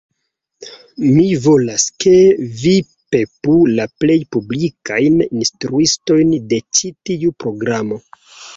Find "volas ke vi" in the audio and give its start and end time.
1.43-2.73